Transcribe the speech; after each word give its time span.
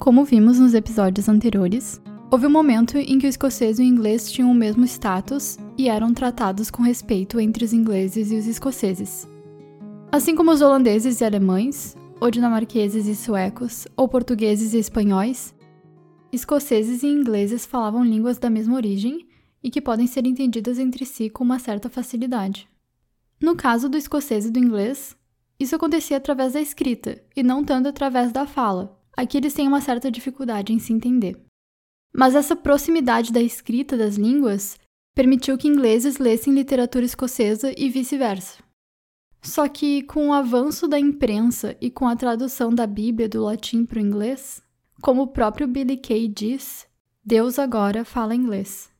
Como 0.00 0.24
vimos 0.24 0.58
nos 0.58 0.72
episódios 0.72 1.28
anteriores, 1.28 2.00
houve 2.30 2.46
um 2.46 2.50
momento 2.50 2.96
em 2.96 3.18
que 3.18 3.26
o 3.26 3.28
escocês 3.28 3.78
e 3.78 3.82
o 3.82 3.84
inglês 3.84 4.32
tinham 4.32 4.50
o 4.50 4.54
mesmo 4.54 4.82
status 4.86 5.58
e 5.76 5.90
eram 5.90 6.14
tratados 6.14 6.70
com 6.70 6.82
respeito 6.82 7.38
entre 7.38 7.66
os 7.66 7.74
ingleses 7.74 8.32
e 8.32 8.36
os 8.36 8.46
escoceses. 8.46 9.28
Assim 10.10 10.34
como 10.34 10.52
os 10.52 10.62
holandeses 10.62 11.20
e 11.20 11.24
alemães, 11.24 11.94
ou 12.18 12.30
dinamarqueses 12.30 13.06
e 13.06 13.14
suecos, 13.14 13.86
ou 13.94 14.08
portugueses 14.08 14.72
e 14.72 14.78
espanhóis, 14.78 15.54
escoceses 16.32 17.02
e 17.02 17.06
ingleses 17.06 17.66
falavam 17.66 18.02
línguas 18.02 18.38
da 18.38 18.48
mesma 18.48 18.76
origem 18.76 19.28
e 19.62 19.68
que 19.68 19.82
podem 19.82 20.06
ser 20.06 20.26
entendidas 20.26 20.78
entre 20.78 21.04
si 21.04 21.28
com 21.28 21.44
uma 21.44 21.58
certa 21.58 21.90
facilidade. 21.90 22.66
No 23.38 23.54
caso 23.54 23.86
do 23.86 23.98
escocês 23.98 24.46
e 24.46 24.50
do 24.50 24.58
inglês, 24.58 25.14
isso 25.58 25.76
acontecia 25.76 26.16
através 26.16 26.54
da 26.54 26.60
escrita 26.60 27.22
e 27.36 27.42
não 27.42 27.62
tanto 27.62 27.86
através 27.86 28.32
da 28.32 28.46
fala. 28.46 28.98
Aqui 29.20 29.36
eles 29.36 29.52
têm 29.52 29.68
uma 29.68 29.82
certa 29.82 30.10
dificuldade 30.10 30.72
em 30.72 30.78
se 30.78 30.94
entender. 30.94 31.38
Mas 32.10 32.34
essa 32.34 32.56
proximidade 32.56 33.30
da 33.30 33.42
escrita 33.42 33.94
das 33.94 34.16
línguas 34.16 34.78
permitiu 35.14 35.58
que 35.58 35.68
ingleses 35.68 36.16
lessem 36.16 36.54
literatura 36.54 37.04
escocesa 37.04 37.70
e 37.76 37.90
vice-versa. 37.90 38.64
Só 39.42 39.68
que, 39.68 40.02
com 40.04 40.30
o 40.30 40.32
avanço 40.32 40.88
da 40.88 40.98
imprensa 40.98 41.76
e 41.82 41.90
com 41.90 42.08
a 42.08 42.16
tradução 42.16 42.74
da 42.74 42.86
Bíblia 42.86 43.28
do 43.28 43.44
latim 43.44 43.84
para 43.84 43.98
o 43.98 44.00
inglês, 44.00 44.62
como 45.02 45.20
o 45.20 45.26
próprio 45.26 45.68
Billy 45.68 45.98
Kay 45.98 46.26
diz, 46.26 46.86
Deus 47.22 47.58
agora 47.58 48.06
fala 48.06 48.34
inglês. 48.34 48.90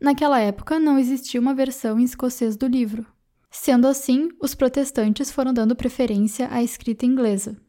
Naquela 0.00 0.40
época 0.40 0.80
não 0.80 0.98
existia 0.98 1.40
uma 1.40 1.54
versão 1.54 2.00
em 2.00 2.02
escocês 2.02 2.56
do 2.56 2.66
livro. 2.66 3.06
Sendo 3.48 3.86
assim, 3.86 4.28
os 4.42 4.56
protestantes 4.56 5.30
foram 5.30 5.54
dando 5.54 5.76
preferência 5.76 6.48
à 6.50 6.64
escrita 6.64 7.06
inglesa. 7.06 7.64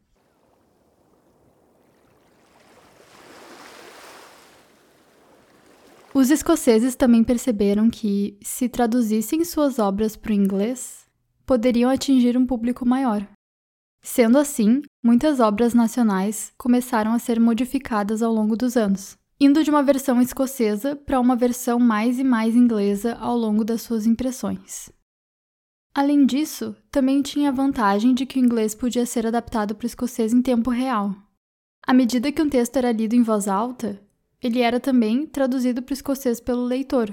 Os 6.18 6.32
escoceses 6.32 6.96
também 6.96 7.22
perceberam 7.22 7.88
que, 7.88 8.36
se 8.42 8.68
traduzissem 8.68 9.44
suas 9.44 9.78
obras 9.78 10.16
para 10.16 10.32
o 10.32 10.34
inglês, 10.34 11.06
poderiam 11.46 11.88
atingir 11.88 12.36
um 12.36 12.44
público 12.44 12.84
maior. 12.84 13.24
Sendo 14.02 14.36
assim, 14.36 14.82
muitas 15.00 15.38
obras 15.38 15.74
nacionais 15.74 16.52
começaram 16.58 17.12
a 17.12 17.20
ser 17.20 17.38
modificadas 17.38 18.20
ao 18.20 18.34
longo 18.34 18.56
dos 18.56 18.76
anos, 18.76 19.16
indo 19.38 19.62
de 19.62 19.70
uma 19.70 19.80
versão 19.80 20.20
escocesa 20.20 20.96
para 20.96 21.20
uma 21.20 21.36
versão 21.36 21.78
mais 21.78 22.18
e 22.18 22.24
mais 22.24 22.56
inglesa 22.56 23.14
ao 23.20 23.36
longo 23.36 23.64
das 23.64 23.82
suas 23.82 24.04
impressões. 24.04 24.90
Além 25.94 26.26
disso, 26.26 26.74
também 26.90 27.22
tinha 27.22 27.50
a 27.50 27.52
vantagem 27.52 28.12
de 28.12 28.26
que 28.26 28.40
o 28.40 28.44
inglês 28.44 28.74
podia 28.74 29.06
ser 29.06 29.24
adaptado 29.24 29.72
para 29.72 29.84
o 29.84 29.86
escocês 29.86 30.32
em 30.32 30.42
tempo 30.42 30.68
real. 30.68 31.14
À 31.86 31.94
medida 31.94 32.32
que 32.32 32.42
um 32.42 32.50
texto 32.50 32.74
era 32.74 32.90
lido 32.90 33.14
em 33.14 33.22
voz 33.22 33.46
alta, 33.46 34.02
ele 34.42 34.60
era 34.60 34.78
também 34.78 35.26
traduzido 35.26 35.82
para 35.82 35.92
o 35.92 35.94
escocês 35.94 36.40
pelo 36.40 36.64
leitor. 36.64 37.12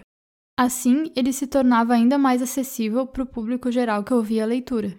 Assim, 0.58 1.12
ele 1.16 1.34
se 1.34 1.48
tornava 1.48 1.94
ainda 1.94 2.18
mais 2.18 2.42
acessível 2.42 3.06
para 3.06 3.24
o 3.24 3.26
público 3.26 3.72
geral 3.72 4.04
que 4.04 4.14
ouvia 4.14 4.44
a 4.44 4.48
leitura. 4.48 4.96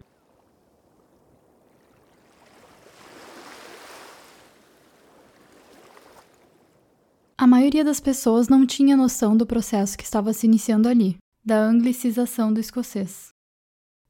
A 7.38 7.46
maioria 7.46 7.84
das 7.84 8.00
pessoas 8.00 8.48
não 8.48 8.66
tinha 8.66 8.96
noção 8.96 9.36
do 9.36 9.46
processo 9.46 9.96
que 9.96 10.04
estava 10.04 10.32
se 10.32 10.46
iniciando 10.46 10.88
ali, 10.88 11.16
da 11.44 11.58
anglicização 11.58 12.52
do 12.52 12.58
escocês. 12.58 13.28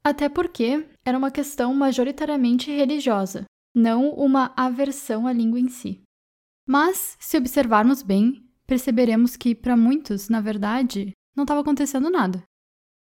Até 0.03 0.29
porque 0.29 0.89
era 1.05 1.19
uma 1.19 1.31
questão 1.31 1.75
majoritariamente 1.75 2.71
religiosa, 2.71 3.45
não 3.75 4.11
uma 4.11 4.53
aversão 4.57 5.27
à 5.27 5.33
língua 5.33 5.59
em 5.59 5.69
si. 5.69 6.06
Mas, 6.67 7.17
se 7.21 7.37
observarmos 7.37 8.03
bem, 8.03 8.45
perceberemos 8.67 9.37
que, 9.37 9.55
para 9.55 9.77
muitos, 9.77 10.29
na 10.29 10.41
verdade, 10.41 11.13
não 11.35 11.45
estava 11.45 11.61
acontecendo 11.61 12.11
nada. 12.11 12.43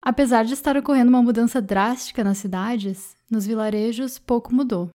Apesar 0.00 0.44
de 0.44 0.54
estar 0.54 0.76
ocorrendo 0.76 1.10
uma 1.10 1.22
mudança 1.22 1.60
drástica 1.60 2.24
nas 2.24 2.38
cidades, 2.38 3.14
nos 3.30 3.46
vilarejos 3.46 4.18
pouco 4.18 4.54
mudou. 4.54 4.88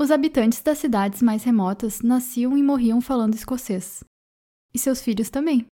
Os 0.00 0.10
habitantes 0.10 0.60
das 0.60 0.78
cidades 0.78 1.22
mais 1.22 1.44
remotas 1.44 2.02
nasciam 2.02 2.56
e 2.56 2.62
morriam 2.62 3.00
falando 3.00 3.34
escocês. 3.34 4.04
E 4.74 4.78
seus 4.78 5.00
filhos 5.00 5.30
também. 5.30 5.66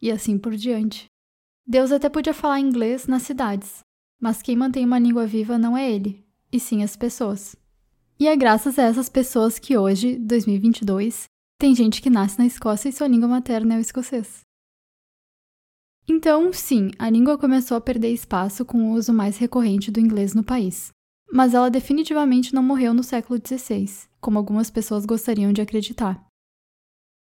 E 0.00 0.10
assim 0.10 0.38
por 0.38 0.56
diante. 0.56 1.06
Deus 1.66 1.92
até 1.92 2.08
podia 2.08 2.34
falar 2.34 2.60
inglês 2.60 3.06
nas 3.06 3.22
cidades, 3.22 3.80
mas 4.20 4.42
quem 4.42 4.56
mantém 4.56 4.84
uma 4.84 4.98
língua 4.98 5.26
viva 5.26 5.56
não 5.56 5.76
é 5.76 5.90
ele, 5.90 6.24
e 6.50 6.58
sim 6.58 6.82
as 6.82 6.96
pessoas. 6.96 7.54
E 8.18 8.26
é 8.26 8.36
graças 8.36 8.78
a 8.78 8.82
essas 8.82 9.08
pessoas 9.08 9.58
que 9.58 9.78
hoje, 9.78 10.18
2022, 10.18 11.24
tem 11.62 11.76
gente 11.76 12.02
que 12.02 12.10
nasce 12.10 12.40
na 12.40 12.44
Escócia 12.44 12.88
e 12.88 12.92
sua 12.92 13.06
língua 13.06 13.28
materna 13.28 13.74
é 13.74 13.78
o 13.78 13.80
escocês. 13.80 14.40
Então, 16.08 16.52
sim, 16.52 16.90
a 16.98 17.08
língua 17.08 17.38
começou 17.38 17.76
a 17.76 17.80
perder 17.80 18.12
espaço 18.12 18.64
com 18.64 18.90
o 18.90 18.94
uso 18.94 19.12
mais 19.12 19.38
recorrente 19.38 19.88
do 19.88 20.00
inglês 20.00 20.34
no 20.34 20.42
país. 20.42 20.90
Mas 21.32 21.54
ela 21.54 21.70
definitivamente 21.70 22.52
não 22.52 22.64
morreu 22.64 22.92
no 22.92 23.04
século 23.04 23.38
XVI, 23.38 24.08
como 24.20 24.38
algumas 24.38 24.72
pessoas 24.72 25.06
gostariam 25.06 25.52
de 25.52 25.62
acreditar. 25.62 26.26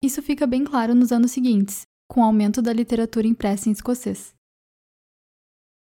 Isso 0.02 0.20
fica 0.20 0.48
bem 0.48 0.64
claro 0.64 0.96
nos 0.96 1.12
anos 1.12 1.30
seguintes, 1.30 1.82
com 2.10 2.20
o 2.20 2.24
aumento 2.24 2.60
da 2.60 2.72
literatura 2.72 3.28
impressa 3.28 3.68
em 3.68 3.72
escocês. 3.72 4.34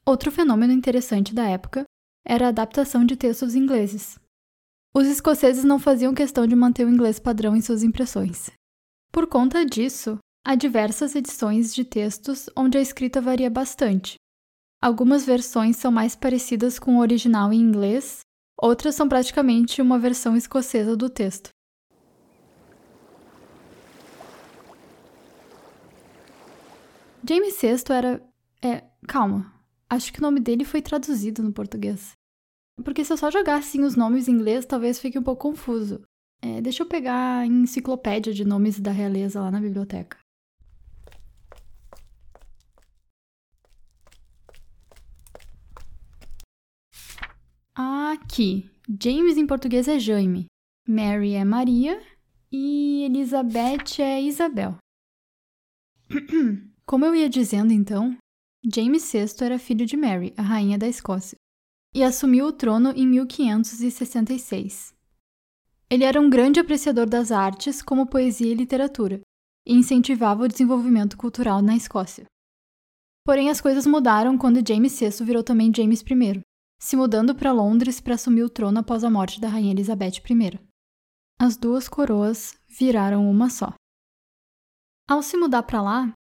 Outro 0.04 0.32
fenômeno 0.32 0.74
interessante 0.74 1.32
da 1.32 1.48
época 1.48 1.84
era 2.26 2.48
a 2.48 2.50
adaptação 2.50 3.06
de 3.06 3.16
textos 3.16 3.54
ingleses, 3.54 4.20
os 4.94 5.08
escoceses 5.08 5.64
não 5.64 5.80
faziam 5.80 6.14
questão 6.14 6.46
de 6.46 6.56
manter 6.56 6.86
o 6.86 6.90
inglês 6.90 7.20
padrão 7.20 7.56
em 7.56 7.62
suas 7.62 7.82
impressões. 7.82 8.52
Por 9.12 9.26
conta 9.26 9.66
disso, 9.66 10.18
há 10.46 10.54
diversas 10.56 11.16
edições 11.16 11.74
de 11.74 11.86
textos 11.86 12.50
onde 12.56 12.78
a 12.78 12.82
escrita 12.82 13.22
varia 13.22 13.50
bastante. 13.50 14.16
Algumas 14.82 15.26
versões 15.26 15.78
são 15.78 15.92
mais 15.92 16.16
parecidas 16.16 16.78
com 16.78 16.98
o 16.98 17.00
original 17.00 17.54
em 17.54 17.62
inglês, 17.62 18.20
outras 18.60 18.96
são 18.96 19.08
praticamente 19.08 19.82
uma 19.82 19.98
versão 19.98 20.36
escocesa 20.36 20.98
do 20.98 21.10
texto. 21.10 21.50
James 27.24 27.62
VI 27.62 27.94
era. 27.94 28.22
É, 28.62 28.84
calma. 29.08 29.54
Acho 29.90 30.12
que 30.12 30.20
o 30.20 30.22
nome 30.22 30.40
dele 30.40 30.66
foi 30.66 30.82
traduzido 30.82 31.44
no 31.44 31.54
português. 31.54 32.14
Porque 32.84 33.04
se 33.04 33.14
eu 33.14 33.18
só 33.18 33.30
jogar 33.30 33.58
assim 33.58 33.84
os 33.84 33.96
nomes 33.96 34.28
em 34.28 34.34
inglês, 34.34 34.66
talvez 34.66 35.00
fique 35.00 35.18
um 35.18 35.24
pouco 35.24 35.50
confuso. 35.50 36.02
É, 36.42 36.62
deixa 36.62 36.84
eu 36.84 36.88
pegar 36.88 37.40
a 37.40 37.46
enciclopédia 37.46 38.34
de 38.34 38.44
nomes 38.44 38.80
da 38.80 38.92
realeza 38.92 39.40
lá 39.40 39.52
na 39.52 39.60
biblioteca. 39.60 40.18
Aqui. 47.76 48.70
James 49.02 49.38
em 49.38 49.46
português 49.46 49.88
é 49.88 50.00
Jaime. 50.00 50.46
Mary 50.88 51.34
é 51.34 51.46
Maria. 51.46 52.02
E 52.52 53.04
Elizabeth 53.06 54.00
é 54.00 54.22
Isabel. 54.22 54.78
Como 56.86 57.06
eu 57.06 57.16
ia 57.16 57.30
dizendo 57.30 57.72
então, 57.72 58.18
James 58.66 59.10
VI 59.10 59.46
era 59.46 59.58
filho 59.58 59.86
de 59.86 59.96
Mary, 59.96 60.34
a 60.36 60.42
rainha 60.42 60.78
da 60.78 60.88
Escócia 60.88 61.41
e 61.94 62.04
assumiu 62.04 62.48
o 62.48 62.54
trono 62.54 62.92
em 62.92 63.06
1566. 63.06 64.94
Ele 65.90 66.04
era 66.06 66.22
um 66.22 66.30
grande 66.30 66.60
apreciador 66.60 67.06
das 67.06 67.32
artes, 67.32 67.82
como 67.82 68.08
poesia 68.08 68.52
e 68.52 68.56
literatura, 68.56 69.20
e 69.66 69.74
incentivava 69.74 70.44
o 70.44 70.48
desenvolvimento 70.48 71.18
cultural 71.18 71.62
na 71.62 71.76
Escócia. 71.76 72.26
Porém, 73.26 73.50
as 73.50 73.60
coisas 73.60 73.86
mudaram 73.86 74.38
quando 74.38 74.66
James 74.66 74.98
VI 74.98 75.24
virou 75.24 75.44
também 75.44 75.72
James 75.76 76.02
I, 76.02 76.42
se 76.80 76.96
mudando 76.96 77.36
para 77.36 77.52
Londres 77.52 78.00
para 78.00 78.16
assumir 78.16 78.44
o 78.44 78.50
trono 78.50 78.80
após 78.80 79.04
a 79.04 79.10
morte 79.10 79.40
da 79.40 79.50
rainha 79.50 79.72
Elizabeth 79.72 80.22
I. 80.28 80.60
As 81.40 81.58
duas 81.58 81.88
coroas 81.88 82.56
viraram 82.68 83.30
uma 83.30 83.50
só. 83.50 83.74
Ao 85.08 85.22
se 85.22 85.36
mudar 85.36 85.64
para 85.64 85.82
lá, 85.82 86.14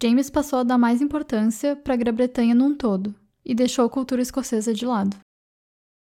James 0.00 0.30
passou 0.30 0.60
a 0.60 0.62
dar 0.62 0.78
mais 0.78 1.02
importância 1.02 1.74
para 1.74 1.94
a 1.94 1.96
Grã-Bretanha 1.96 2.54
num 2.54 2.76
todo, 2.76 3.14
e 3.44 3.54
deixou 3.54 3.84
a 3.84 3.90
cultura 3.90 4.22
escocesa 4.22 4.72
de 4.72 4.86
lado. 4.86 5.16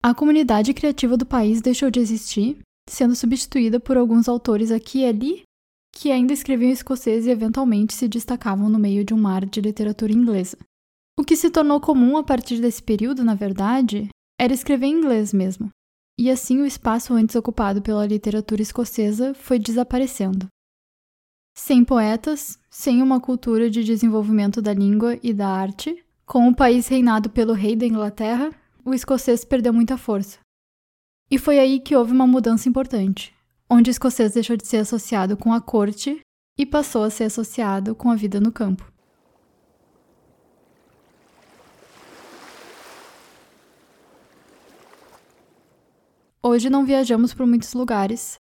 A 0.05 0.13
comunidade 0.13 0.75
criativa 0.75 1.17
do 1.17 1.25
país 1.25 1.61
deixou 1.61 1.89
de 1.89 2.01
existir, 2.01 2.59
sendo 2.91 3.15
substituída 3.15 3.79
por 3.79 3.97
alguns 3.97 4.29
autores 4.29 4.73
aqui 4.73 5.01
e 5.01 5.07
ali 5.07 5.43
que 5.95 6.11
ainda 6.11 6.33
escreviam 6.33 6.73
escocês 6.73 7.25
e 7.25 7.31
eventualmente 7.31 7.95
se 7.95 8.09
destacavam 8.09 8.69
no 8.69 8.79
meio 8.79 9.05
de 9.05 9.15
um 9.15 9.21
mar 9.21 9.47
de 9.47 9.61
literatura 9.61 10.13
inglesa. 10.13 10.59
O 11.17 11.23
que 11.23 11.37
se 11.37 11.51
tornou 11.51 11.81
comum 11.81 12.17
a 12.17 12.25
partir 12.25 12.61
desse 12.61 12.83
período, 12.83 13.23
na 13.23 13.35
verdade, 13.35 14.09
era 14.41 14.53
escrever 14.53 14.87
em 14.87 14.99
inglês 14.99 15.33
mesmo. 15.33 15.71
E 16.19 16.31
assim 16.31 16.59
o 16.61 16.67
espaço 16.67 17.15
antes 17.15 17.37
ocupado 17.37 17.81
pela 17.81 18.07
literatura 18.07 18.63
escocesa 18.63 19.35
foi 19.35 19.59
desaparecendo. 19.59 20.49
Sem 21.57 21.85
poetas, 21.85 22.59
sem 22.71 23.03
uma 23.03 23.21
cultura 23.21 23.71
de 23.71 23.85
desenvolvimento 23.85 24.61
da 24.61 24.73
língua 24.73 25.19
e 25.23 25.33
da 25.33 25.49
arte, 25.49 26.03
com 26.27 26.49
o 26.49 26.57
país 26.57 26.89
reinado 26.89 27.31
pelo 27.31 27.53
rei 27.53 27.77
da 27.77 27.87
Inglaterra, 27.87 28.51
o 28.85 28.93
escocês 28.93 29.45
perdeu 29.45 29.73
muita 29.73 29.97
força. 29.97 30.39
E 31.31 31.39
foi 31.39 31.59
aí 31.59 31.81
que 31.81 31.97
houve 31.97 32.13
uma 32.13 32.27
mudança 32.27 32.69
importante, 32.69 33.35
onde 33.69 33.91
o 33.91 33.93
escocês 33.93 34.35
deixou 34.35 34.57
de 34.57 34.67
ser 34.67 34.79
associado 34.79 35.37
com 35.37 35.53
a 35.53 35.61
corte 35.61 36.21
e 36.59 36.67
passou 36.67 37.05
a 37.05 37.11
ser 37.11 37.25
associado 37.25 37.95
com 37.95 38.11
a 38.11 38.17
vida 38.17 38.41
no 38.41 38.53
campo. 38.53 38.91
Hoje 46.43 46.69
não 46.69 46.85
viajamos 46.85 47.33
por 47.33 47.47
muitos 47.47 47.73
lugares, 47.73 48.37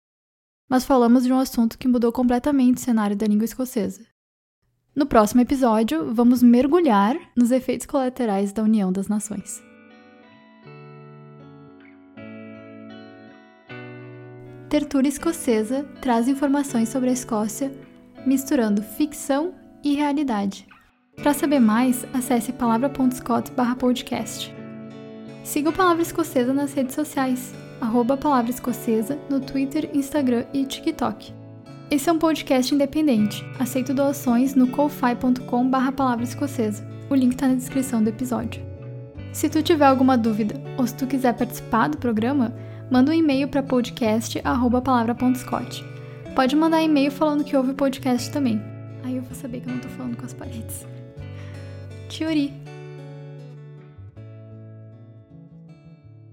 mas 0.70 0.86
falamos 0.86 1.24
de 1.24 1.34
um 1.34 1.40
assunto 1.40 1.78
que 1.78 1.88
mudou 1.88 2.12
completamente 2.12 2.78
o 2.78 2.80
cenário 2.80 3.16
da 3.16 3.26
língua 3.26 3.46
escocesa. 3.46 4.06
No 4.96 5.08
próximo 5.08 5.42
episódio, 5.42 6.14
vamos 6.14 6.44
mergulhar 6.44 7.16
nos 7.36 7.52
efeitos 7.52 7.88
colaterais 7.88 8.52
da 8.52 8.64
União 8.64 8.92
das 8.92 9.08
Nações. 9.08 9.64
Tertúlia 14.78 15.10
Escocesa 15.10 15.88
traz 16.00 16.28
informações 16.28 16.90
sobre 16.90 17.10
a 17.10 17.14
Escócia, 17.14 17.72
misturando 18.28 18.84
ficção 18.84 19.56
e 19.84 19.96
realidade. 19.96 20.68
Para 21.16 21.34
saber 21.34 21.60
mais, 21.60 22.06
acesse 22.14 22.54
palavra.scott/podcast. 22.54 24.54
Siga 25.44 25.72
o 25.72 25.74
Palavra 25.74 26.04
Escocesa 26.04 26.54
nas 26.54 26.74
redes 26.74 26.94
sociais, 26.94 27.56
arroba 27.82 28.16
Palavra 28.16 28.52
Escocesa, 28.52 29.18
no 29.28 29.40
Twitter, 29.40 29.90
Instagram 29.96 30.46
e 30.54 30.64
TikTok. 30.64 31.34
Esse 31.90 32.08
é 32.08 32.14
um 32.14 32.20
podcast 32.20 32.76
independente. 32.76 33.44
Aceito 33.58 33.96
doações 33.96 34.54
no 34.54 34.68
ko-fi.com 34.68 35.72
palavra 35.72 36.24
escocesa. 36.24 36.88
O 37.10 37.16
link 37.16 37.32
está 37.32 37.48
na 37.48 37.56
descrição 37.56 38.04
do 38.04 38.10
episódio. 38.10 38.64
Se 39.34 39.50
tu 39.50 39.64
tiver 39.64 39.88
alguma 39.88 40.16
dúvida 40.16 40.62
ou 40.78 40.86
se 40.86 40.94
tu 40.94 41.08
quiser 41.08 41.34
participar 41.34 41.90
do 41.90 41.98
programa, 41.98 42.54
manda 42.90 43.12
um 43.12 43.16
e-mail 43.16 43.48
para 43.48 43.62
podcast@palavra.scott. 43.64 45.84
Pode 46.36 46.56
mandar 46.56 46.84
e-mail 46.84 47.12
falando 47.12 47.44
que 47.44 47.58
ouve 47.58 47.72
o 47.72 47.76
podcast 47.76 48.32
também. 48.32 48.62
Aí 49.04 49.18
eu 49.18 49.24
vou 49.24 49.36
saber 49.36 49.62
que 49.62 49.70
eu 49.70 49.74
não 49.74 49.80
tô 49.80 49.90
falando 49.90 50.18
com 50.18 50.26
as 50.26 50.34
paredes. 50.34 50.86
Teoria. 52.10 52.52